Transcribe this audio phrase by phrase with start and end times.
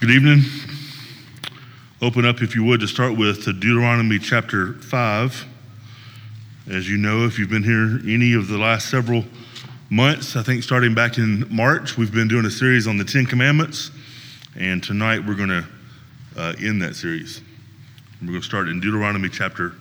[0.00, 0.42] Good evening.
[2.00, 5.44] Open up, if you would, to start with to Deuteronomy chapter 5.
[6.70, 9.24] As you know, if you've been here any of the last several
[9.90, 13.26] months, I think starting back in March, we've been doing a series on the Ten
[13.26, 13.90] Commandments.
[14.56, 15.64] And tonight we're going to
[16.36, 17.40] uh, end that series.
[18.20, 19.72] We're going to start in Deuteronomy chapter,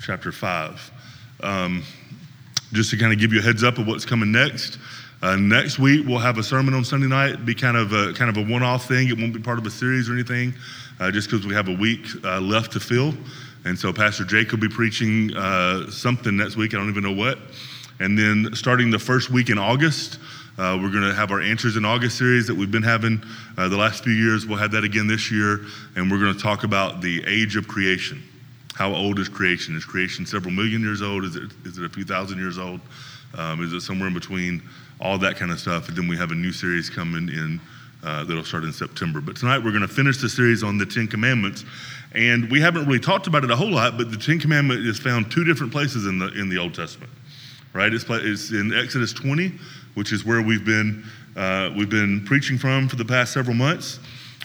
[0.00, 0.92] chapter 5.
[1.42, 1.82] Um,
[2.72, 4.78] just to kind of give you a heads up of what's coming next.
[5.24, 7.46] Uh, next week we'll have a sermon on Sunday night.
[7.46, 9.08] Be kind of a kind of a one-off thing.
[9.08, 10.52] It won't be part of a series or anything,
[11.00, 13.14] uh, just because we have a week uh, left to fill.
[13.64, 16.74] And so Pastor Jake will be preaching uh, something next week.
[16.74, 17.38] I don't even know what.
[18.00, 20.18] And then starting the first week in August,
[20.58, 23.22] uh, we're going to have our Answers in August series that we've been having
[23.56, 24.46] uh, the last few years.
[24.46, 25.60] We'll have that again this year,
[25.96, 28.22] and we're going to talk about the age of creation.
[28.74, 29.76] How old is creation?
[29.76, 31.24] Is creation several million years old?
[31.24, 32.80] Is it, is it a few thousand years old?
[33.36, 34.62] Um, is it somewhere in between?
[35.00, 35.88] all that kind of stuff.
[35.88, 37.60] And then we have a new series coming in
[38.02, 39.20] uh, that'll start in September.
[39.20, 41.64] But tonight we're going to finish the series on the Ten Commandments.
[42.12, 44.98] And we haven't really talked about it a whole lot, but the Ten Commandment is
[44.98, 47.10] found two different places in the in the Old Testament,
[47.72, 47.92] right?
[47.92, 49.52] It's, it's in Exodus 20,
[49.94, 51.04] which is where we've been
[51.36, 53.98] uh, we've been preaching from for the past several months.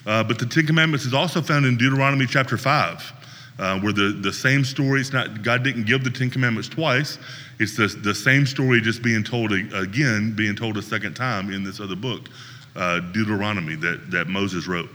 [0.08, 3.19] Uh, but the Ten Commandments is also found in Deuteronomy chapter 5,
[3.60, 7.20] uh, where the, the same story, it's not, God didn't give the Ten Commandments twice.
[7.60, 11.64] It's the, the same story just being told again, being told a second time in
[11.64, 12.30] this other book,
[12.76, 14.90] uh, Deuteronomy, that, that Moses wrote.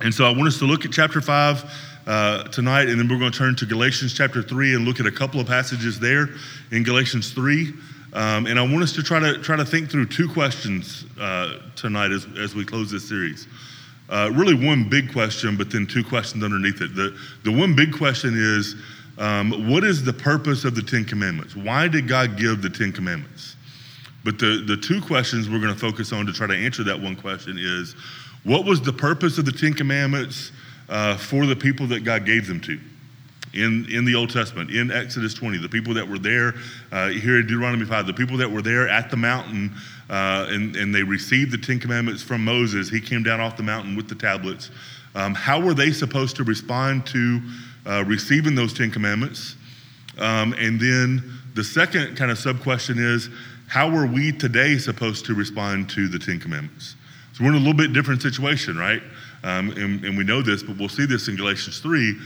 [0.00, 1.64] And so I want us to look at chapter 5
[2.06, 5.06] uh, tonight, and then we're going to turn to Galatians chapter 3 and look at
[5.06, 6.30] a couple of passages there
[6.72, 7.72] in Galatians 3.
[8.12, 11.58] Um, and I want us to try to try to think through two questions uh,
[11.76, 13.46] tonight as, as we close this series.
[14.10, 16.96] Uh, really, one big question, but then two questions underneath it.
[16.96, 18.74] The, the one big question is
[19.18, 21.54] um, what is the purpose of the Ten Commandments?
[21.54, 23.54] Why did God give the Ten Commandments?
[24.24, 27.00] But the, the two questions we're going to focus on to try to answer that
[27.00, 27.94] one question is
[28.44, 30.50] what was the purpose of the Ten Commandments
[30.88, 32.80] uh, for the people that God gave them to?
[33.52, 36.54] In, in the Old Testament, in Exodus 20, the people that were there,
[36.92, 39.74] uh, here in Deuteronomy 5, the people that were there at the mountain
[40.10, 42.90] uh, and, and they received the Ten Commandments from Moses.
[42.90, 44.70] He came down off the mountain with the tablets.
[45.14, 47.40] Um, how were they supposed to respond to
[47.86, 49.56] uh, receiving those Ten Commandments.
[50.18, 51.22] Um, and then
[51.54, 53.30] the second kind of sub question is
[53.68, 56.96] how are we today supposed to respond to the Ten Commandments?
[57.32, 59.02] So we're in a little bit different situation, right?
[59.44, 62.16] Um, and, and we know this, but we'll see this in Galatians 3.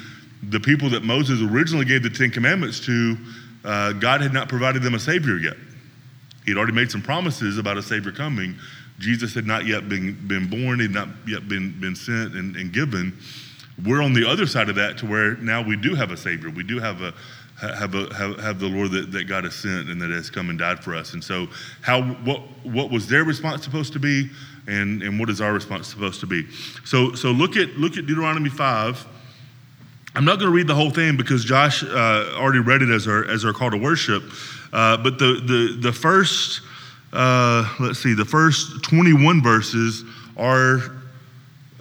[0.50, 3.16] The people that Moses originally gave the Ten Commandments to,
[3.64, 5.56] uh, God had not provided them a Savior yet.
[6.44, 8.56] He had already made some promises about a Savior coming.
[8.98, 12.54] Jesus had not yet been, been born, he had not yet been, been sent and,
[12.56, 13.16] and given.
[13.84, 16.50] We're on the other side of that to where now we do have a Savior.
[16.50, 17.12] We do have a
[17.60, 20.50] have, a, have, have the Lord that, that God has sent and that has come
[20.50, 21.14] and died for us.
[21.14, 21.48] And so,
[21.80, 24.28] how what what was their response supposed to be,
[24.66, 26.46] and and what is our response supposed to be?
[26.84, 29.06] So so look at look at Deuteronomy five.
[30.16, 33.08] I'm not going to read the whole thing because Josh uh, already read it as
[33.08, 34.22] our as our call to worship.
[34.74, 36.60] Uh, but the the the first
[37.14, 40.04] uh, let's see the first 21 verses
[40.36, 40.80] are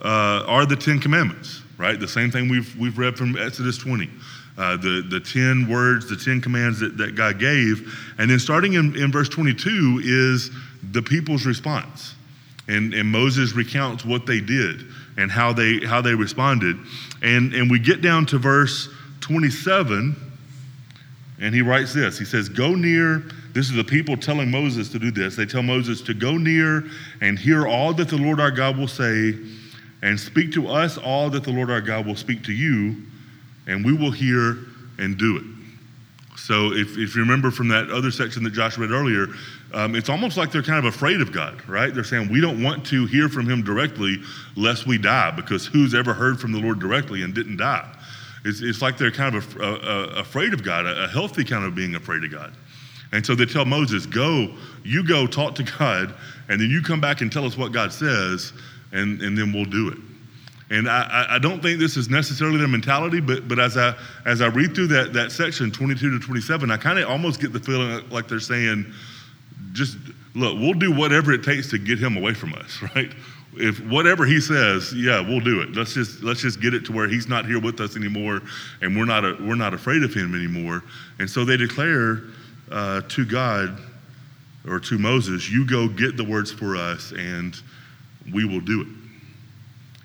[0.00, 1.98] uh, are the Ten Commandments right?
[1.98, 4.10] The same thing we've, we've read from Exodus 20.
[4.56, 7.92] Uh, the, the 10 words, the 10 commands that, that God gave.
[8.18, 10.50] And then starting in, in verse 22 is
[10.92, 12.14] the people's response.
[12.68, 16.76] And, and Moses recounts what they did and how they, how they responded.
[17.22, 18.88] And, and we get down to verse
[19.20, 20.16] 27,
[21.44, 23.22] and he writes this He says, Go near.
[23.52, 25.36] This is the people telling Moses to do this.
[25.36, 26.84] They tell Moses to go near
[27.20, 29.34] and hear all that the Lord our God will say
[30.02, 32.96] and speak to us all that the Lord our God will speak to you,
[33.66, 34.58] and we will hear
[34.98, 35.44] and do it.
[36.36, 39.28] So, if, if you remember from that other section that Josh read earlier,
[39.72, 41.94] um, it's almost like they're kind of afraid of God, right?
[41.94, 44.16] They're saying, We don't want to hear from him directly
[44.56, 47.88] lest we die, because who's ever heard from the Lord directly and didn't die?
[48.44, 51.08] It's, it's like they're kind of a, a, uh, uh, afraid of God, a, a
[51.08, 52.54] healthy kind of being afraid of God.
[53.12, 56.14] And so they tell Moses, Go, you go talk to God,
[56.48, 58.52] and then you come back and tell us what God says,
[58.92, 59.98] and, and then we'll do it.
[60.70, 64.40] And I, I don't think this is necessarily their mentality, but, but as, I, as
[64.40, 67.60] I read through that, that section, 22 to 27, I kind of almost get the
[67.60, 68.92] feeling like they're saying,
[69.72, 69.96] just
[70.34, 73.12] look, we'll do whatever it takes to get him away from us, right?
[73.56, 75.76] If whatever he says, yeah, we'll do it.
[75.76, 78.42] Let's just let's just get it to where he's not here with us anymore,
[78.82, 80.82] and we're not a, we're not afraid of him anymore.
[81.18, 82.22] And so they declare
[82.70, 83.78] uh, to God
[84.66, 87.56] or to Moses, "You go get the words for us, and
[88.32, 88.88] we will do it.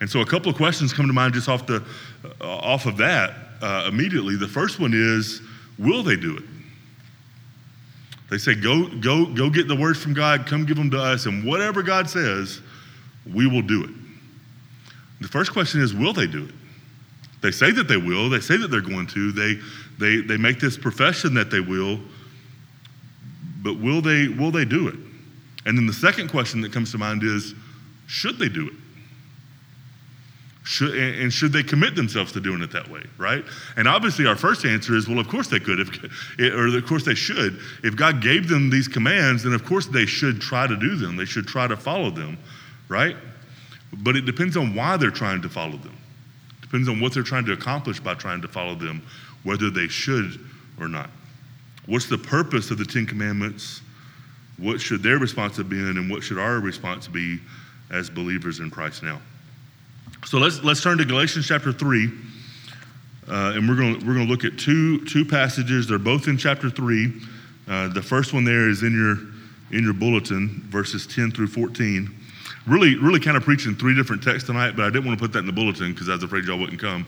[0.02, 1.84] And so a couple of questions come to mind just off, the,
[2.42, 4.36] uh, off of that uh, immediately.
[4.36, 5.42] The first one is,
[5.78, 6.44] will they do it?
[8.30, 11.26] They say, go, go, go get the words from God, come give them to us,
[11.26, 12.62] and whatever God says,
[13.32, 13.90] we will do it.
[15.22, 16.56] The first question is, will they do it?
[17.42, 18.30] They say that they will.
[18.30, 19.32] They say that they're going to.
[19.32, 19.56] They,
[19.98, 22.00] they, they make this profession that they will.
[23.62, 24.96] But will they, will they do it?
[25.66, 27.54] And then the second question that comes to mind is,
[28.08, 28.74] should they do it?
[30.64, 33.44] Should, and should they commit themselves to doing it that way, right?
[33.76, 35.90] And obviously, our first answer is, well, of course they could, if,
[36.40, 37.60] or of course they should.
[37.84, 41.16] If God gave them these commands, then of course they should try to do them.
[41.16, 42.38] They should try to follow them,
[42.90, 43.16] right?
[43.94, 45.96] But it depends on why they're trying to follow them.
[46.62, 49.02] Depends on what they're trying to accomplish by trying to follow them,
[49.44, 50.40] whether they should
[50.80, 51.10] or not.
[51.86, 53.82] What's the purpose of the Ten Commandments?
[54.58, 57.40] What should their response have been, and what should our response be
[57.90, 59.22] as believers in Christ now?
[60.26, 62.12] So let's let's turn to Galatians chapter three,
[63.28, 65.88] uh, and we're going we're going to look at two two passages.
[65.88, 67.14] They're both in chapter three.
[67.68, 69.18] Uh, the first one there is in your
[69.76, 72.14] in your bulletin, verses ten through fourteen.
[72.68, 75.34] Really, really kind of preaching three different texts tonight, but I didn't want to put
[75.34, 77.06] that in the bulletin because I was afraid y'all wouldn't come.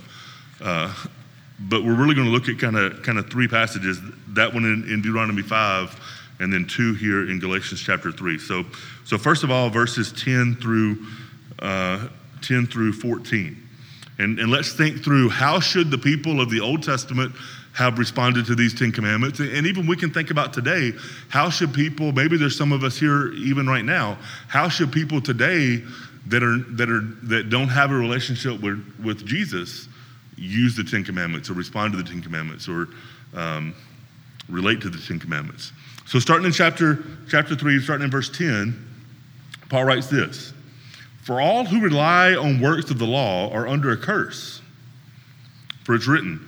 [0.61, 0.93] Uh,
[1.59, 3.99] but we're really going to look at kind of kind of three passages.
[4.29, 5.99] That one in, in Deuteronomy five,
[6.39, 8.39] and then two here in Galatians chapter three.
[8.39, 8.65] So,
[9.05, 11.05] so first of all, verses ten through
[11.59, 12.07] uh,
[12.41, 13.57] 10 through 14.
[14.19, 17.33] And, and let's think through how should the people of the Old Testament
[17.73, 19.39] have responded to these Ten Commandments.
[19.39, 20.91] And even we can think about today,
[21.29, 25.21] how should people, maybe there's some of us here even right now, how should people
[25.21, 25.81] today
[26.27, 29.87] that are that are that don't have a relationship with, with Jesus
[30.35, 32.89] use the Ten Commandments or respond to the Ten Commandments or
[33.33, 33.73] um,
[34.49, 35.71] relate to the Ten Commandments?
[36.05, 38.87] So starting in chapter chapter three, starting in verse 10,
[39.69, 40.53] Paul writes this.
[41.23, 44.61] For all who rely on works of the law are under a curse.
[45.83, 46.47] For it's written,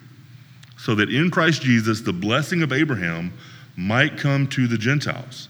[0.83, 3.33] so that in Christ Jesus the blessing of Abraham
[3.77, 5.47] might come to the Gentiles,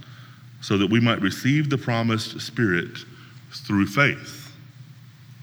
[0.62, 2.98] so that we might receive the promised Spirit
[3.52, 4.54] through faith.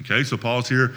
[0.03, 0.95] Okay, so Paul's here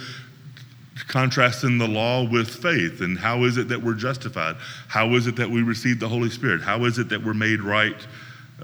[1.07, 4.55] contrasting the law with faith and how is it that we're justified?
[4.87, 6.61] How is it that we receive the Holy Spirit?
[6.61, 7.95] How is it that we're made right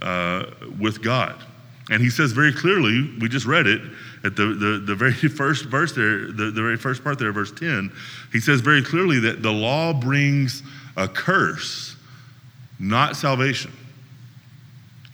[0.01, 0.45] uh,
[0.79, 1.41] with God?
[1.89, 3.81] And he says very clearly, we just read it
[4.23, 7.51] at the, the, the very first verse there, the, the very first part there, verse
[7.51, 7.91] 10.
[8.31, 10.63] He says very clearly that the law brings
[10.95, 11.95] a curse,
[12.79, 13.71] not salvation.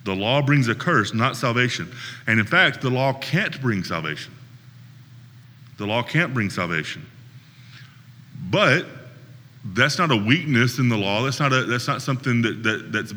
[0.05, 1.89] The law brings a curse, not salvation.
[2.27, 4.33] And in fact, the law can't bring salvation.
[5.77, 7.05] The law can't bring salvation.
[8.49, 8.85] But
[9.65, 11.23] that's not a weakness in the law.
[11.23, 13.13] That's not, a, that's not something that, that, that's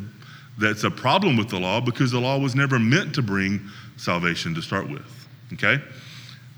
[0.59, 3.61] that's a problem with the law because the law was never meant to bring
[3.97, 5.05] salvation to start with.
[5.53, 5.81] Okay?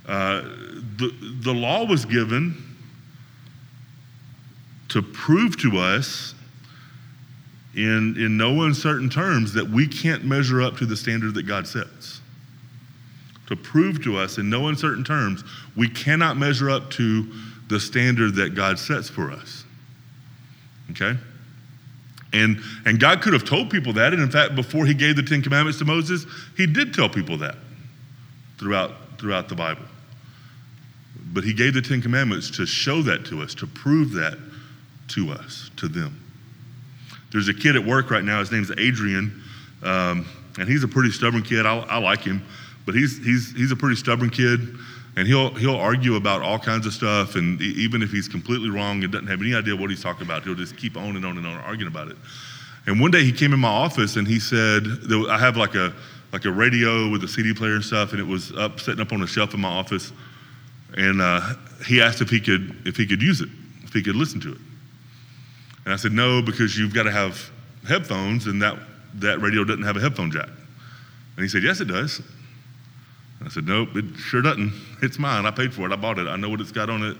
[0.07, 0.41] Uh,
[0.97, 2.57] the, the law was given
[4.89, 6.35] to prove to us
[7.75, 11.67] in, in no uncertain terms that we can't measure up to the standard that God
[11.67, 12.21] sets.
[13.49, 15.45] To prove to us in no uncertain terms,
[15.77, 17.31] we cannot measure up to
[17.69, 19.65] the standard that God sets for us.
[20.91, 21.19] Okay?
[22.33, 24.13] And, and God could have told people that.
[24.15, 26.25] And in fact, before he gave the Ten Commandments to Moses,
[26.57, 27.57] he did tell people that
[28.59, 29.85] throughout, throughout the Bible.
[31.33, 34.39] But he gave the Ten Commandments to show that to us, to prove that
[35.09, 36.25] to us, to them.
[37.33, 39.43] There's a kid at work right now, his name's Adrian,
[39.83, 40.27] um,
[40.59, 41.67] and he's a pretty stubborn kid.
[41.67, 42.43] I, I like him,
[42.87, 44.77] but he's, he's, he's a pretty stubborn kid
[45.19, 49.03] and he'll he'll argue about all kinds of stuff and even if he's completely wrong
[49.03, 51.37] and doesn't have any idea what he's talking about he'll just keep on and on
[51.37, 52.17] and on arguing about it
[52.87, 54.87] and one day he came in my office and he said
[55.29, 55.93] i have like a
[56.33, 59.13] like a radio with a cd player and stuff and it was up sitting up
[59.13, 60.13] on a shelf in my office
[60.97, 61.41] and uh,
[61.87, 63.49] he asked if he could if he could use it
[63.85, 64.59] if he could listen to it
[65.85, 67.51] and i said no because you've got to have
[67.87, 68.79] headphones and that
[69.15, 70.49] that radio doesn't have a headphone jack
[71.37, 72.21] and he said yes it does
[73.45, 74.73] I said, Nope, it sure doesn't.
[75.03, 75.47] It's mine.
[75.47, 75.93] I paid for it.
[75.93, 76.27] I bought it.
[76.27, 77.17] I know what it's got on it.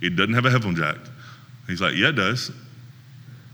[0.00, 0.96] It doesn't have a headphone jack.
[1.66, 2.50] He's like, Yeah, it does.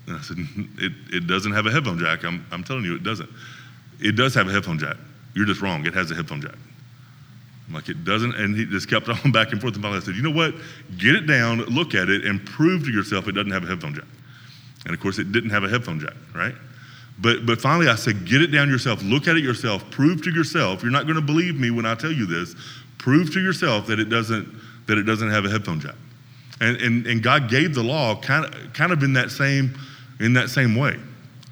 [0.06, 0.36] And I said,
[0.78, 2.24] It, it doesn't have a headphone jack.
[2.24, 3.28] I'm, I'm telling you, it doesn't.
[4.00, 4.96] It does have a headphone jack.
[5.34, 5.86] You're just wrong.
[5.86, 6.54] It has a headphone jack.
[7.68, 8.34] I'm like, It doesn't.
[8.34, 9.76] And he just kept on back and forth.
[9.76, 10.54] And I said, You know what?
[10.98, 13.94] Get it down, look at it, and prove to yourself it doesn't have a headphone
[13.94, 14.04] jack.
[14.84, 16.54] And of course, it didn't have a headphone jack, right?
[17.18, 19.02] But, but finally, I said, get it down yourself.
[19.02, 19.88] Look at it yourself.
[19.90, 20.82] Prove to yourself.
[20.82, 22.54] You're not going to believe me when I tell you this.
[22.98, 24.48] Prove to yourself that it doesn't,
[24.88, 25.94] that it doesn't have a headphone jack.
[26.60, 29.78] And, and, and God gave the law kind of, kind of in, that same,
[30.20, 30.98] in that same way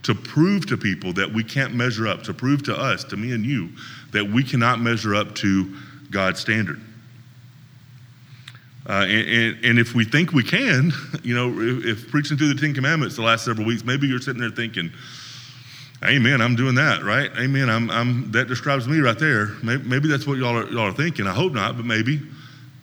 [0.02, 3.32] to prove to people that we can't measure up, to prove to us, to me
[3.32, 3.70] and you,
[4.12, 5.74] that we cannot measure up to
[6.10, 6.80] God's standard.
[8.88, 10.90] Uh, and, and, and, if we think we can,
[11.22, 14.20] you know, if, if, preaching through the Ten Commandments the last several weeks, maybe you're
[14.20, 14.90] sitting there thinking,
[16.04, 17.30] Amen, I'm doing that, right?
[17.38, 19.50] Amen, I'm, I'm, that describes me right there.
[19.62, 21.28] Maybe, maybe that's what y'all are, y'all are thinking.
[21.28, 22.20] I hope not, but maybe.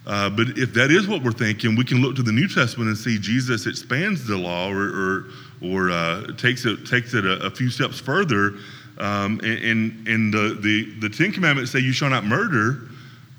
[0.08, 2.88] Uh, but if that is what we're thinking, we can look to the New Testament
[2.88, 5.26] and see Jesus expands the law or, or,
[5.62, 8.56] or uh, takes it, takes it a, a few steps further.
[8.98, 12.90] Um, and and the, the, the Ten Commandments say, You shall not murder.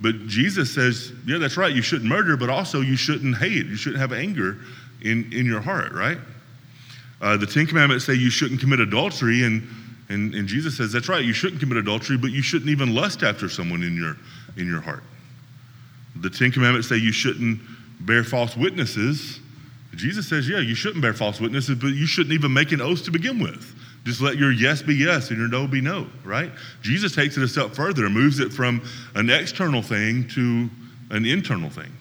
[0.00, 3.66] But Jesus says, Yeah, that's right, you shouldn't murder, but also you shouldn't hate.
[3.66, 4.58] You shouldn't have anger
[5.02, 6.18] in, in your heart, right?
[7.20, 9.66] Uh, the Ten Commandments say you shouldn't commit adultery, and,
[10.08, 13.22] and, and Jesus says, That's right, you shouldn't commit adultery, but you shouldn't even lust
[13.22, 14.16] after someone in your,
[14.56, 15.02] in your heart.
[16.16, 17.60] The Ten Commandments say you shouldn't
[18.00, 19.40] bear false witnesses.
[19.96, 23.04] Jesus says, Yeah, you shouldn't bear false witnesses, but you shouldn't even make an oath
[23.04, 23.74] to begin with.
[24.04, 26.50] Just let your yes be yes and your no be no, right?
[26.82, 28.82] Jesus takes it a step further and moves it from
[29.14, 30.70] an external thing to
[31.10, 31.92] an internal thing,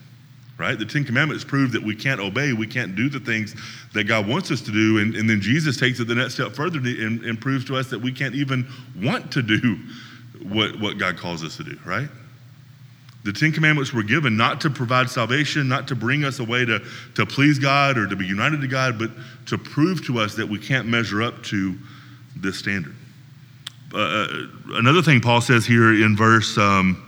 [0.57, 0.79] right?
[0.79, 3.55] The Ten Commandments prove that we can't obey, we can't do the things
[3.93, 4.99] that God wants us to do.
[4.99, 7.89] And, and then Jesus takes it the next step further and, and proves to us
[7.89, 9.77] that we can't even want to do
[10.43, 12.07] what, what God calls us to do, right?
[13.23, 16.63] The Ten Commandments were given not to provide salvation, not to bring us a way
[16.63, 16.81] to,
[17.15, 19.11] to please God or to be united to God, but
[19.47, 21.77] to prove to us that we can't measure up to
[22.35, 22.95] this standard.
[23.93, 24.27] Uh, uh
[24.75, 27.05] another thing Paul says here in verse, um,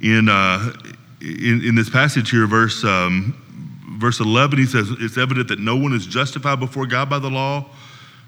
[0.00, 0.72] in, uh,
[1.20, 3.34] in, in, this passage here, verse, um,
[3.98, 7.28] verse 11, he says, It's evident that no one is justified before God by the
[7.28, 7.66] law.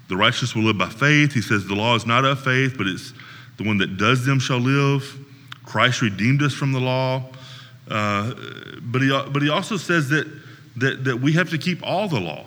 [0.09, 1.33] The righteous will live by faith.
[1.33, 3.13] He says, The law is not of faith, but it's
[3.57, 5.22] the one that does them shall live.
[5.63, 7.23] Christ redeemed us from the law.
[7.89, 8.33] Uh,
[8.81, 10.27] but, he, but he also says that,
[10.77, 12.45] that, that we have to keep all the law.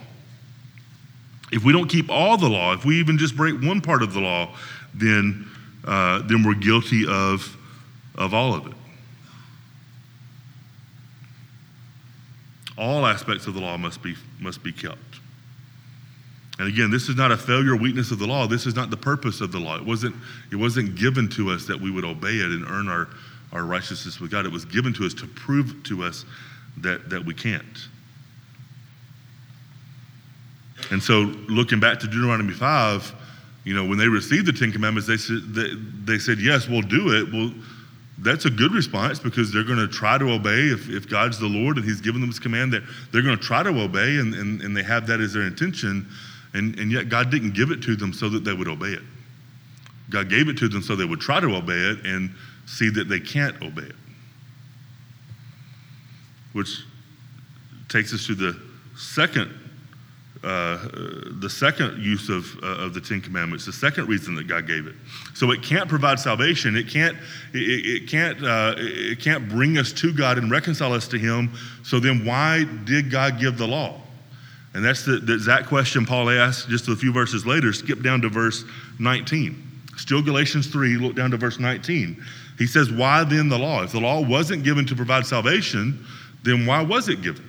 [1.52, 4.12] If we don't keep all the law, if we even just break one part of
[4.12, 4.54] the law,
[4.94, 5.49] then,
[5.85, 7.56] uh, then we're guilty of,
[8.16, 8.73] of all of it.
[12.78, 14.99] All aspects of the law must be, must be kept.
[16.58, 18.46] And again, this is not a failure or weakness of the law.
[18.46, 19.76] This is not the purpose of the law.
[19.76, 20.16] It wasn't,
[20.50, 23.08] it wasn't given to us that we would obey it and earn our,
[23.52, 24.46] our righteousness with God.
[24.46, 26.25] It was given to us to prove to us
[26.78, 27.88] that, that we can't.
[30.90, 33.14] And so, looking back to Deuteronomy 5,
[33.64, 35.70] you know, when they received the Ten Commandments, they said, they,
[36.04, 37.32] they said Yes, we'll do it.
[37.32, 37.52] Well,
[38.18, 40.68] that's a good response because they're going to try to obey.
[40.68, 42.82] If, if God's the Lord and He's given them His command, that
[43.12, 46.08] they're going to try to obey, and, and, and they have that as their intention.
[46.56, 49.02] And, and yet God didn't give it to them so that they would obey it.
[50.08, 52.34] God gave it to them so they would try to obey it and
[52.64, 53.94] see that they can't obey it.
[56.54, 56.80] Which
[57.90, 58.58] takes us to the
[58.96, 59.52] second
[60.44, 60.78] uh,
[61.40, 64.86] the second use of, uh, of the Ten Commandments, the second reason that God gave
[64.86, 64.94] it.
[65.34, 66.76] So it can't provide salvation.
[66.76, 67.16] It can't,
[67.52, 71.52] it, it can't, uh, it can't bring us to God and reconcile us to Him.
[71.82, 74.00] So then why did God give the law?
[74.76, 77.73] And that's the, the exact question Paul asked just a few verses later.
[77.73, 78.62] Skip down to verse
[78.99, 79.62] 19.
[79.97, 82.23] Still Galatians 3, look down to verse 19.
[82.59, 83.85] He says, Why then the law?
[83.85, 86.04] If the law wasn't given to provide salvation,
[86.42, 87.42] then why was it given?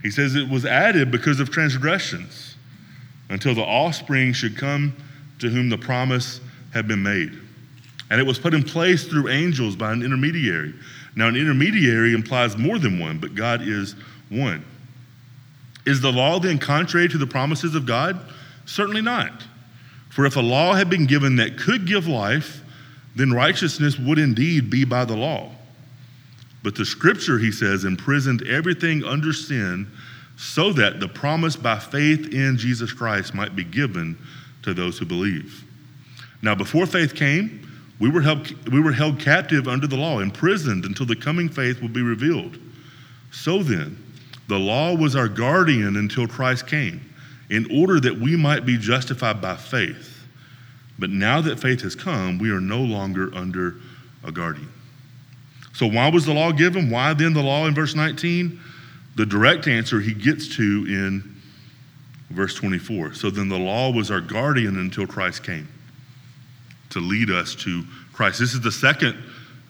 [0.00, 2.56] He says it was added because of transgressions
[3.28, 4.96] until the offspring should come
[5.38, 6.40] to whom the promise
[6.72, 7.38] had been made.
[8.08, 10.72] And it was put in place through angels by an intermediary.
[11.14, 13.96] Now, an intermediary implies more than one, but God is
[14.30, 14.64] one.
[15.88, 18.20] Is the law then contrary to the promises of God?
[18.66, 19.44] Certainly not.
[20.10, 22.60] For if a law had been given that could give life,
[23.16, 25.50] then righteousness would indeed be by the law.
[26.62, 29.90] But the scripture, he says, imprisoned everything under sin
[30.36, 34.18] so that the promise by faith in Jesus Christ might be given
[34.64, 35.64] to those who believe.
[36.42, 37.66] Now, before faith came,
[37.98, 41.80] we were held, we were held captive under the law, imprisoned until the coming faith
[41.80, 42.58] would be revealed.
[43.30, 44.04] So then,
[44.48, 47.00] the law was our guardian until Christ came,
[47.50, 50.26] in order that we might be justified by faith.
[50.98, 53.76] But now that faith has come, we are no longer under
[54.24, 54.70] a guardian.
[55.72, 56.90] So, why was the law given?
[56.90, 58.58] Why then the law in verse 19?
[59.14, 61.38] The direct answer he gets to in
[62.30, 63.14] verse 24.
[63.14, 65.68] So then the law was our guardian until Christ came
[66.90, 68.38] to lead us to Christ.
[68.38, 69.16] This is the second,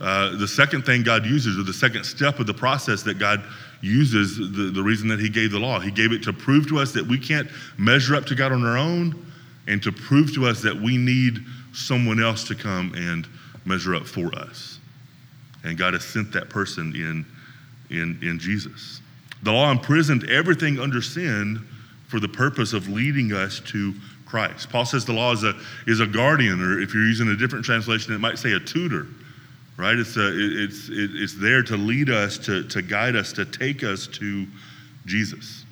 [0.00, 3.42] uh, the second thing God uses, or the second step of the process that God
[3.80, 5.78] uses the, the reason that he gave the law.
[5.78, 8.64] He gave it to prove to us that we can't measure up to God on
[8.64, 9.26] our own
[9.66, 11.40] and to prove to us that we need
[11.72, 13.26] someone else to come and
[13.64, 14.78] measure up for us.
[15.64, 17.26] And God has sent that person in,
[17.90, 19.00] in, in Jesus.
[19.42, 21.64] The law imprisoned everything under sin
[22.08, 23.94] for the purpose of leading us to
[24.24, 24.70] Christ.
[24.70, 25.54] Paul says the law is a,
[25.86, 29.06] is a guardian, or if you're using a different translation, it might say a tutor,
[29.78, 29.96] right?
[29.96, 34.06] It's, a, it's, it's there to lead us, to, to guide us, to take us
[34.08, 34.46] to
[35.06, 35.64] Jesus.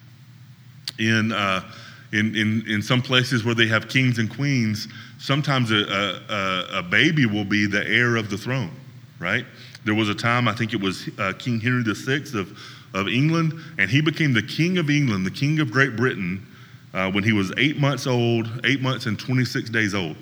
[0.98, 1.68] In, uh,
[2.12, 6.82] in, in, in some places where they have kings and queens, sometimes a, a, a
[6.82, 8.70] baby will be the heir of the throne,
[9.18, 9.44] right?
[9.84, 12.56] There was a time, I think it was uh, King Henry VI of,
[12.94, 16.46] of England, and he became the king of England, the king of Great Britain,
[16.94, 20.16] uh, when he was eight months old, eight months and 26 days old.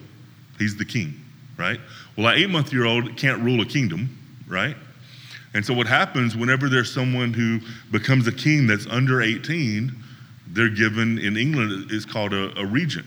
[0.59, 1.21] He's the king,
[1.59, 1.79] right?
[2.17, 4.17] Well, an eight month year old can't rule a kingdom,
[4.47, 4.77] right?
[5.55, 9.93] And so what happens whenever there's someone who becomes a king that's under 18,
[10.49, 13.07] they're given in England is called a, a regent.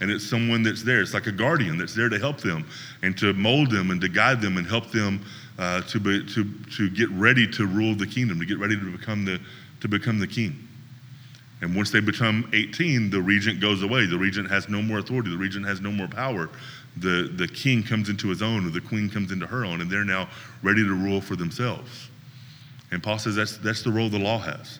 [0.00, 1.00] And it's someone that's there.
[1.00, 2.66] It's like a guardian that's there to help them
[3.02, 5.24] and to mold them and to guide them and help them
[5.58, 6.44] uh, to, be, to,
[6.76, 9.38] to get ready to rule the kingdom, to get ready to become the,
[9.80, 10.68] to become the king.
[11.60, 14.06] And once they become 18, the regent goes away.
[14.06, 15.30] The regent has no more authority.
[15.30, 16.50] The regent has no more power.
[16.98, 19.90] The, the king comes into his own, or the queen comes into her own, and
[19.90, 20.28] they're now
[20.62, 22.10] ready to rule for themselves.
[22.90, 24.78] And Paul says that's, that's the role the law has.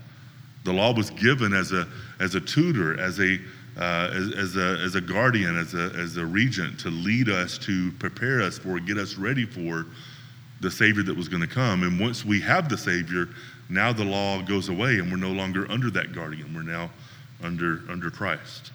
[0.64, 1.88] The law was given as a,
[2.20, 3.38] as a tutor, as a,
[3.76, 7.56] uh, as, as, a, as a guardian, as a, as a regent to lead us,
[7.58, 9.86] to prepare us for, get us ready for
[10.60, 11.82] the Savior that was going to come.
[11.82, 13.28] And once we have the Savior,
[13.68, 16.54] now the law goes away and we're no longer under that guardian.
[16.54, 16.90] We're now
[17.42, 18.70] under, under Christ.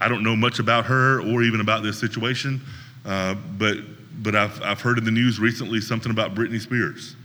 [0.00, 2.60] I don't know much about her or even about this situation,
[3.04, 3.78] uh, but,
[4.22, 7.16] but I've, I've heard in the news recently something about Britney Spears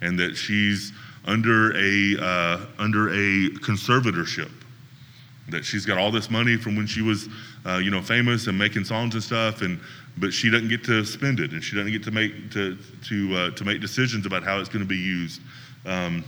[0.00, 0.92] and that she's
[1.24, 4.50] under a, uh, under a conservatorship.
[5.48, 7.28] That she's got all this money from when she was,
[7.64, 9.78] uh, you know, famous and making songs and stuff, and
[10.18, 13.36] but she doesn't get to spend it, and she doesn't get to make to to
[13.36, 15.40] uh, to make decisions about how it's going to be used.
[15.84, 16.24] Um,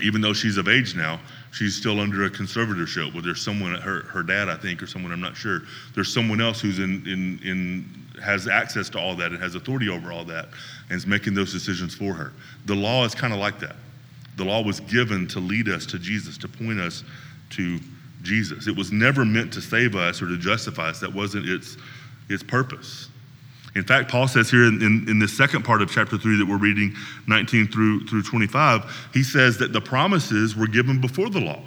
[0.00, 1.18] even though she's of age now,
[1.56, 5.10] she's still under a conservatorship where there's someone, her, her dad, I think, or someone,
[5.10, 5.62] I'm not sure.
[5.94, 9.88] There's someone else who's in, in, in, has access to all that and has authority
[9.88, 10.48] over all that
[10.90, 12.34] and is making those decisions for her.
[12.66, 13.76] The law is kind of like that.
[14.36, 17.04] The law was given to lead us to Jesus, to point us
[17.50, 17.80] to
[18.20, 18.66] Jesus.
[18.66, 21.00] It was never meant to save us or to justify us.
[21.00, 21.78] That wasn't its,
[22.28, 23.08] its purpose.
[23.76, 26.46] In fact, Paul says here in, in, in the second part of chapter 3 that
[26.46, 26.94] we're reading,
[27.26, 31.60] 19 through, through 25, he says that the promises were given before the law.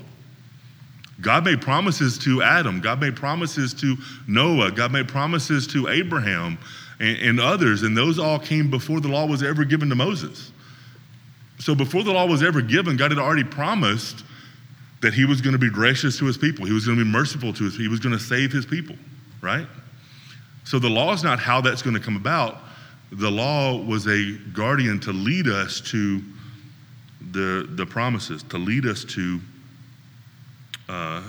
[1.21, 3.95] God made promises to Adam, God made promises to
[4.27, 6.57] Noah, God made promises to Abraham
[6.99, 10.51] and, and others, and those all came before the law was ever given to Moses.
[11.59, 14.23] So before the law was ever given, God had already promised
[15.01, 16.65] that he was going to be gracious to his people.
[16.65, 18.65] He was going to be merciful to his people, He was going to save his
[18.65, 18.95] people,
[19.41, 19.67] right?
[20.65, 22.57] So the law is not how that's going to come about.
[23.11, 26.21] The law was a guardian to lead us to
[27.31, 29.39] the, the promises, to lead us to
[30.89, 31.21] uh,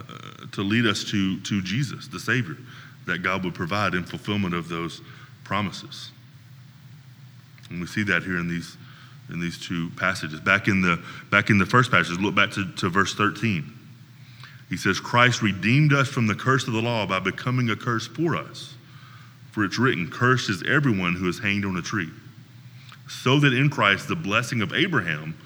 [0.53, 2.57] to lead us to, to Jesus, the Savior,
[3.07, 5.03] that God would provide in fulfillment of those
[5.45, 6.13] promises.
[7.69, 8.77] And we see that here in these
[9.29, 10.41] in these two passages.
[10.41, 13.71] Back in the back in the first passage, look back to, to verse 13.
[14.69, 18.07] He says, Christ redeemed us from the curse of the law by becoming a curse
[18.07, 18.75] for us.
[19.53, 22.11] For it's written, Cursed is everyone who is hanged on a tree,
[23.09, 25.37] so that in Christ the blessing of Abraham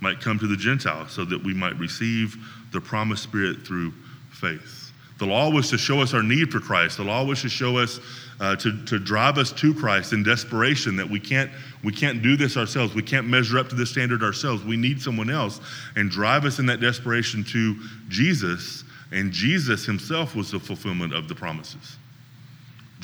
[0.00, 2.36] might come to the Gentiles, so that we might receive
[2.72, 3.92] the promised Spirit through
[4.30, 4.92] faith.
[5.18, 6.96] The law was to show us our need for Christ.
[6.96, 8.00] The law was to show us,
[8.40, 11.50] uh, to, to drive us to Christ in desperation that we can't,
[11.84, 12.94] we can't do this ourselves.
[12.94, 14.64] We can't measure up to the standard ourselves.
[14.64, 15.60] We need someone else
[15.94, 17.76] and drive us in that desperation to
[18.08, 18.82] Jesus.
[19.12, 21.96] And Jesus himself was the fulfillment of the promises.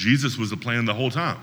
[0.00, 1.38] Jesus was the plan the whole time,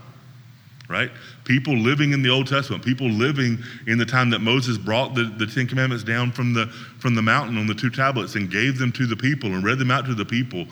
[0.89, 1.11] right?
[1.45, 5.25] People living in the Old Testament, people living in the time that Moses brought the,
[5.37, 6.65] the Ten Commandments down from the,
[6.99, 9.77] from the mountain on the two tablets and gave them to the people and read
[9.77, 10.65] them out to the people.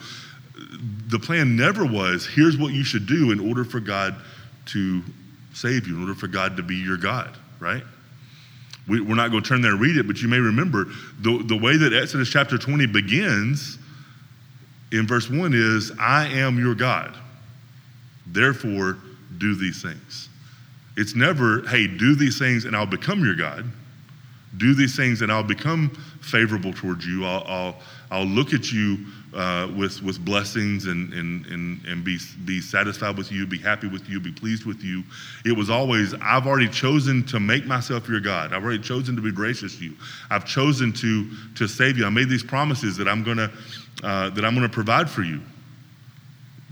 [1.06, 4.16] The plan never was here's what you should do in order for God
[4.66, 5.02] to
[5.54, 7.84] save you, in order for God to be your God, right?
[8.88, 10.86] We, are not going to turn there and read it, but you may remember
[11.20, 13.78] the, the way that Exodus chapter 20 begins
[14.90, 17.16] in verse 1 is, I am your God.
[18.26, 18.98] Therefore,
[19.38, 20.28] do these things.
[20.96, 23.64] It's never, hey, do these things and I'll become your God.
[24.56, 25.90] Do these things and I'll become
[26.22, 27.26] favorable towards you.
[27.26, 27.76] I'll, I'll,
[28.10, 33.18] I'll look at you uh, with, with blessings and, and, and, and be, be satisfied
[33.18, 35.02] with you, be happy with you, be pleased with you.
[35.44, 38.54] It was always, I've already chosen to make myself your God.
[38.54, 39.92] I've already chosen to be gracious to you.
[40.30, 42.06] I've chosen to, to save you.
[42.06, 43.50] I made these promises that I'm going to
[44.02, 45.40] uh, that I'm going to provide for you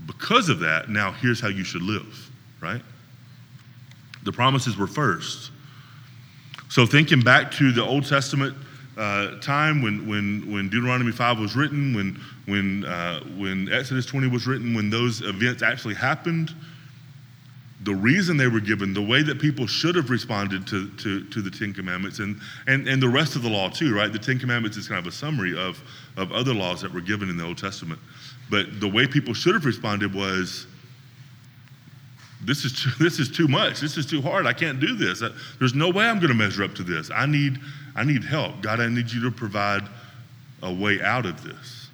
[0.05, 2.29] because of that, now here's how you should live,
[2.61, 2.81] right?
[4.23, 5.51] The promises were first.
[6.69, 8.55] So, thinking back to the Old Testament
[8.97, 14.27] uh, time when, when, when Deuteronomy 5 was written, when, when, uh, when Exodus 20
[14.27, 16.53] was written, when those events actually happened,
[17.83, 21.41] the reason they were given, the way that people should have responded to, to, to
[21.41, 24.11] the Ten Commandments, and, and, and the rest of the law too, right?
[24.11, 25.81] The Ten Commandments is kind of a summary of,
[26.17, 27.99] of other laws that were given in the Old Testament.
[28.49, 30.67] But the way people should have responded was,
[32.43, 33.79] this is too, this is too much.
[33.79, 34.45] This is too hard.
[34.45, 35.23] I can't do this.
[35.59, 37.09] There's no way I'm going to measure up to this.
[37.11, 37.59] I need
[37.95, 38.61] I need help.
[38.61, 39.83] God, I need you to provide
[40.61, 41.89] a way out of this.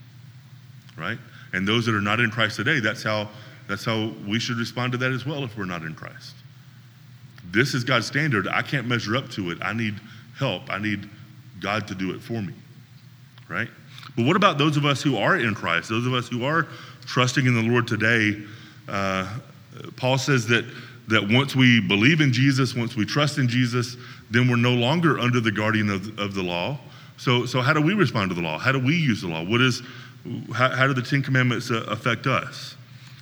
[0.97, 1.19] Right?
[1.53, 3.29] And those that are not in Christ today, that's how
[3.67, 6.33] that's how we should respond to that as well if we're not in Christ.
[7.51, 8.47] This is God's standard.
[8.47, 9.59] I can't measure up to it.
[9.61, 9.99] I need
[10.37, 10.69] help.
[10.69, 11.09] I need
[11.59, 12.53] God to do it for me.
[13.47, 13.69] Right?
[14.15, 15.89] But what about those of us who are in Christ?
[15.89, 16.67] Those of us who are
[17.05, 18.41] trusting in the Lord today?
[18.87, 19.39] Uh,
[19.95, 20.65] Paul says that
[21.11, 23.97] that once we believe in Jesus, once we trust in Jesus,
[24.29, 26.79] then we're no longer under the guardian of, of the law.
[27.17, 28.57] So, so how do we respond to the law?
[28.57, 29.43] How do we use the law?
[29.43, 29.83] What is,
[30.53, 32.75] how, how do the Ten Commandments uh, affect us?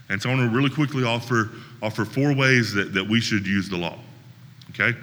[0.10, 1.50] And so I want to really quickly offer,
[1.82, 3.98] offer four ways that, that we should use the law.
[4.72, 4.98] Okay?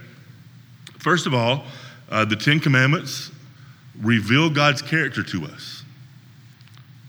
[0.98, 1.64] First of all,
[2.10, 3.32] uh, the Ten Commandments
[4.00, 5.82] reveal God's character to us.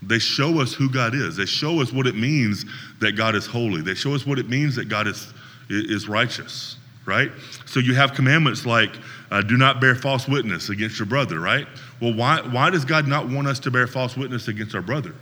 [0.02, 1.36] They show us who God is.
[1.36, 2.64] They show us what it means
[3.00, 3.82] that God is holy.
[3.82, 5.32] They show us what it means that God is,
[5.68, 7.30] is righteous, right?
[7.66, 8.90] So you have commandments like
[9.30, 11.66] uh, do not bear false witness against your brother, right?
[12.00, 15.14] Well, why, why does God not want us to bear false witness against our brother?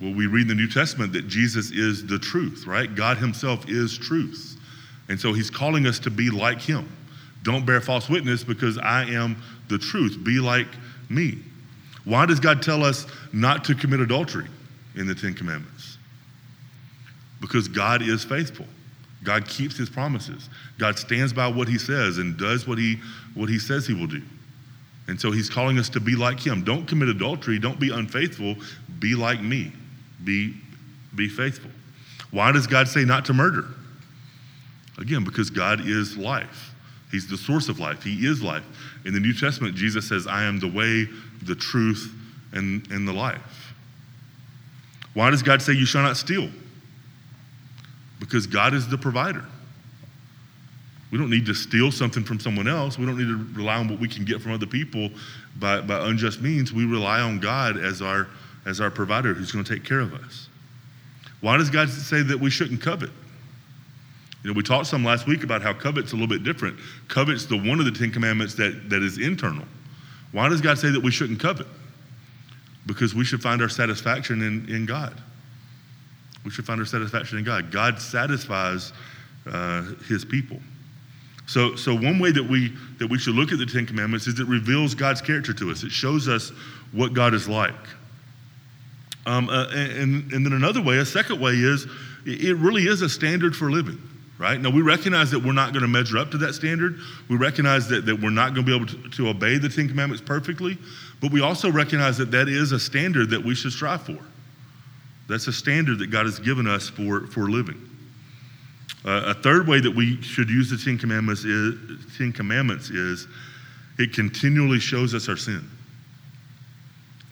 [0.00, 2.92] Well, we read in the New Testament that Jesus is the truth, right?
[2.92, 4.58] God Himself is truth.
[5.08, 6.90] And so He's calling us to be like Him.
[7.44, 9.36] Don't bear false witness because I am
[9.72, 10.22] the truth.
[10.22, 10.68] Be like
[11.08, 11.38] me.
[12.04, 14.46] Why does God tell us not to commit adultery
[14.94, 15.98] in the Ten Commandments?
[17.40, 18.66] Because God is faithful.
[19.24, 20.48] God keeps his promises.
[20.78, 22.98] God stands by what he says and does what he,
[23.34, 24.22] what he says he will do.
[25.08, 26.62] And so he's calling us to be like him.
[26.62, 27.58] Don't commit adultery.
[27.58, 28.54] Don't be unfaithful.
[29.00, 29.72] Be like me
[30.24, 30.54] be,
[31.14, 31.70] be faithful.
[32.30, 33.66] Why does God say not to murder?
[34.98, 36.74] Again, because God is life.
[37.12, 38.02] He's the source of life.
[38.02, 38.64] He is life.
[39.04, 41.06] In the New Testament, Jesus says, I am the way,
[41.42, 42.12] the truth,
[42.52, 43.72] and, and the life.
[45.14, 46.48] Why does God say you shall not steal?
[48.18, 49.44] Because God is the provider.
[51.12, 52.98] We don't need to steal something from someone else.
[52.98, 55.10] We don't need to rely on what we can get from other people
[55.56, 56.72] by, by unjust means.
[56.72, 58.28] We rely on God as our
[58.64, 60.48] as our provider who's going to take care of us.
[61.40, 63.10] Why does God say that we shouldn't covet?
[64.42, 66.78] You know, we talked some last week about how covet's a little bit different.
[67.08, 69.64] Covet's the one of the Ten Commandments that, that is internal.
[70.32, 71.66] Why does God say that we shouldn't covet?
[72.86, 75.20] Because we should find our satisfaction in, in God.
[76.44, 77.70] We should find our satisfaction in God.
[77.70, 78.92] God satisfies
[79.46, 80.58] uh, his people.
[81.46, 84.38] So, so one way that we that we should look at the Ten Commandments is
[84.40, 85.82] it reveals God's character to us.
[85.82, 86.50] It shows us
[86.92, 87.74] what God is like.
[89.26, 91.86] Um, uh, and, and then another way, a second way is
[92.24, 93.98] it really is a standard for living,
[94.42, 94.60] right?
[94.60, 96.98] Now, we recognize that we're not going to measure up to that standard.
[97.28, 99.88] We recognize that, that we're not going to be able to, to obey the Ten
[99.88, 100.76] Commandments perfectly,
[101.20, 104.18] but we also recognize that that is a standard that we should strive for.
[105.28, 107.88] That's a standard that God has given us for, for living.
[109.04, 111.76] Uh, a third way that we should use the Ten Commandments is,
[112.18, 113.28] Ten Commandments is
[113.98, 115.64] it continually shows us our sin.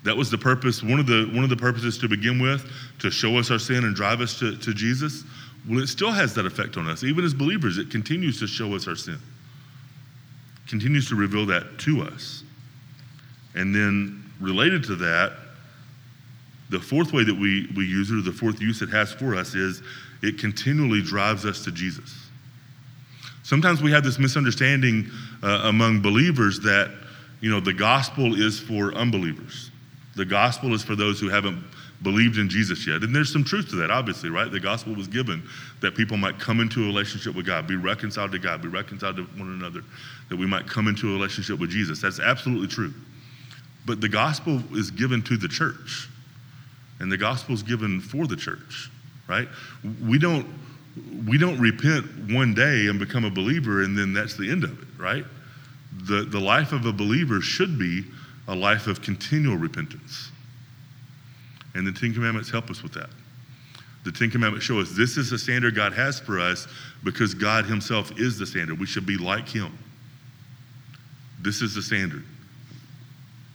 [0.05, 2.70] That was the purpose, one of the, one of the purposes to begin with,
[3.01, 5.25] to show us our sin and drive us to, to Jesus.
[5.68, 7.05] Well, it still has that effect on us.
[7.05, 9.18] Even as believers, it continues to show us our sin,
[10.68, 12.42] continues to reveal that to us.
[13.55, 15.33] And then, related to that,
[16.70, 19.35] the fourth way that we, we use it, or the fourth use it has for
[19.35, 19.83] us, is
[20.23, 22.14] it continually drives us to Jesus.
[23.42, 25.11] Sometimes we have this misunderstanding
[25.42, 26.92] uh, among believers that,
[27.40, 29.70] you know, the gospel is for unbelievers.
[30.14, 31.64] The gospel is for those who haven't
[32.03, 33.03] believed in Jesus yet.
[33.03, 34.51] And there's some truth to that, obviously, right?
[34.51, 35.43] The gospel was given
[35.81, 39.17] that people might come into a relationship with God, be reconciled to God, be reconciled
[39.17, 39.83] to one another,
[40.29, 42.01] that we might come into a relationship with Jesus.
[42.01, 42.95] That's absolutely true.
[43.87, 46.09] But the gospel is given to the church,
[47.01, 48.91] and the gospel is given for the church,
[49.29, 49.49] right?
[50.07, 50.47] We don't
[51.27, 54.83] we don't repent one day and become a believer and then that's the end of
[54.83, 55.25] it, right?
[56.03, 58.05] The the life of a believer should be
[58.49, 60.31] a life of continual repentance.
[61.74, 63.11] And the Ten Commandments help us with that.
[64.04, 66.66] The Ten Commandments show us this is the standard God has for us
[67.04, 68.78] because God Himself is the standard.
[68.78, 69.76] We should be like Him.
[71.40, 72.24] This is the standard.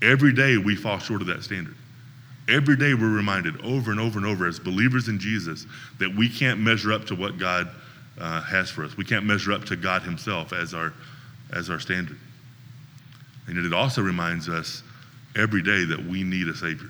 [0.01, 1.75] Every day we fall short of that standard.
[2.47, 5.65] Every day we're reminded over and over and over as believers in Jesus
[5.97, 7.69] that we can't measure up to what God
[8.19, 8.95] uh, has for us.
[8.97, 10.93] We can't measure up to God Himself as our,
[11.51, 12.19] as our standard.
[13.47, 14.83] And it also reminds us
[15.35, 16.89] every day that we need a Savior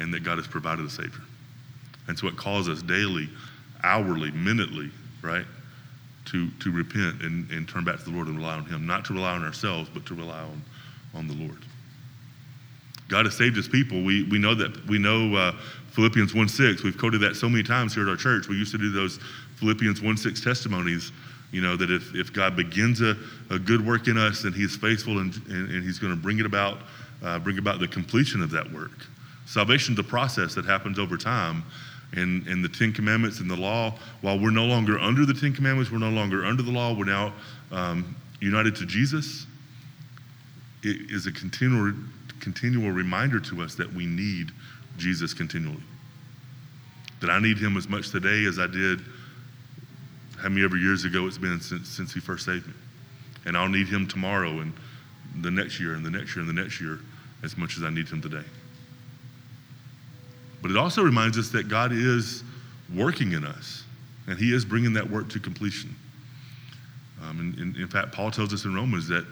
[0.00, 1.22] and that God has provided a Savior.
[2.08, 3.28] And so it calls us daily,
[3.84, 4.90] hourly, minutely,
[5.22, 5.46] right,
[6.26, 8.86] to, to repent and, and turn back to the Lord and rely on Him.
[8.86, 10.62] Not to rely on ourselves, but to rely on,
[11.14, 11.58] on the Lord.
[13.08, 14.02] God has saved his people.
[14.02, 15.52] We, we know that we know uh,
[15.90, 16.84] Philippians 1 6.
[16.84, 18.46] We've quoted that so many times here at our church.
[18.48, 19.18] We used to do those
[19.56, 21.10] Philippians 1 6 testimonies,
[21.50, 23.16] you know, that if, if God begins a,
[23.50, 26.20] a good work in us, then he is faithful and, and, and he's going to
[26.20, 26.78] bring it about,
[27.22, 29.06] uh, bring about the completion of that work.
[29.50, 31.64] Salvation is a process that happens over time.
[32.12, 35.52] And, and the Ten Commandments and the law, while we're no longer under the Ten
[35.52, 37.32] Commandments, we're no longer under the law, we're now
[37.72, 39.46] um, united to Jesus.
[40.84, 41.92] It is a continual,
[42.38, 44.52] continual reminder to us that we need
[44.98, 45.82] Jesus continually.
[47.20, 49.00] That I need him as much today as I did
[50.38, 52.74] how many ever years ago it's been since, since he first saved me.
[53.46, 54.72] And I'll need him tomorrow and
[55.42, 57.00] the next year and the next year and the next year
[57.42, 58.44] as much as I need him today.
[60.62, 62.42] But it also reminds us that God is
[62.94, 63.84] working in us,
[64.26, 65.94] and He is bringing that work to completion.
[67.22, 69.26] Um, and, and, in fact, Paul tells us in Romans that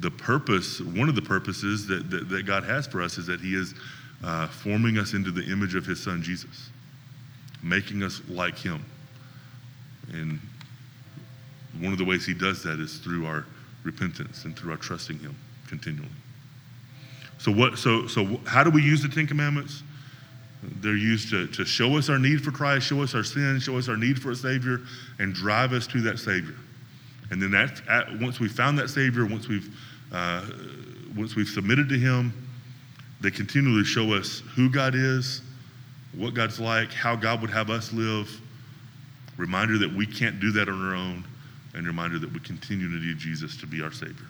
[0.00, 3.40] the purpose, one of the purposes that, that, that God has for us is that
[3.40, 3.74] He is
[4.22, 6.70] uh, forming us into the image of His Son Jesus,
[7.62, 8.84] making us like Him.
[10.12, 10.38] And
[11.78, 13.46] one of the ways He does that is through our
[13.82, 15.34] repentance and through our trusting Him
[15.66, 16.08] continually.
[17.38, 17.78] So what?
[17.78, 19.82] So so how do we use the Ten Commandments?
[20.62, 23.78] They're used to, to show us our need for Christ, show us our sin, show
[23.78, 24.80] us our need for a Savior,
[25.18, 26.56] and drive us to that Savior.
[27.30, 29.74] And then that, at, once we've found that Savior, once we've,
[30.12, 30.44] uh,
[31.16, 32.32] once we've submitted to Him,
[33.20, 35.42] they continually show us who God is,
[36.14, 38.28] what God's like, how God would have us live.
[39.36, 41.24] Reminder that we can't do that on our own,
[41.74, 44.26] and reminder that we continue to need Jesus to be our Savior.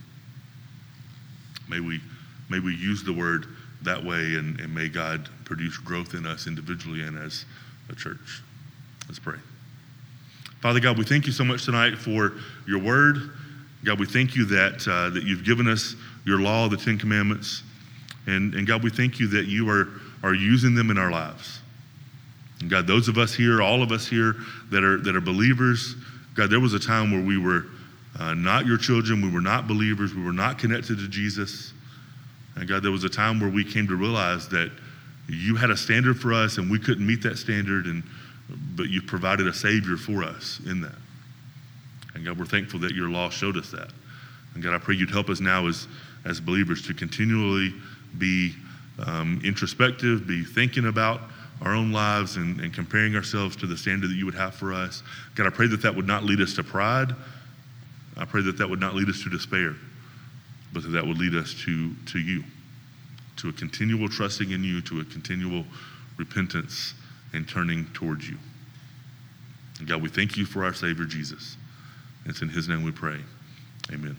[1.68, 2.00] May we,
[2.48, 3.46] may we use the word
[3.82, 7.44] that way, and, and may God produce growth in us individually and as
[7.88, 8.42] a church.
[9.08, 9.38] Let's pray.
[10.60, 12.34] Father God, we thank you so much tonight for
[12.66, 13.30] your word.
[13.84, 17.62] God, we thank you that, uh, that you've given us your law, the Ten Commandments.
[18.26, 19.88] And, and God, we thank you that you are,
[20.22, 21.60] are using them in our lives.
[22.60, 24.36] And God, those of us here, all of us here
[24.70, 25.94] that are, that are believers,
[26.34, 27.64] God, there was a time where we were
[28.18, 31.72] uh, not your children, we were not believers, we were not connected to Jesus.
[32.56, 34.70] And God, there was a time where we came to realize that
[35.28, 38.02] you had a standard for us and we couldn't meet that standard, and,
[38.74, 40.96] but you provided a Savior for us in that.
[42.14, 43.90] And God, we're thankful that your law showed us that.
[44.54, 45.86] And God, I pray you'd help us now as,
[46.24, 47.72] as believers to continually
[48.18, 48.54] be
[49.06, 51.20] um, introspective, be thinking about
[51.62, 54.72] our own lives and, and comparing ourselves to the standard that you would have for
[54.72, 55.02] us.
[55.36, 57.14] God, I pray that that would not lead us to pride.
[58.16, 59.76] I pray that that would not lead us to despair
[60.72, 62.44] but that would lead us to, to you,
[63.36, 65.64] to a continual trusting in you, to a continual
[66.16, 66.94] repentance
[67.32, 68.36] and turning towards you.
[69.78, 71.56] And God, we thank you for our Savior Jesus.
[72.26, 73.18] It's in his name we pray.
[73.90, 74.16] Amen.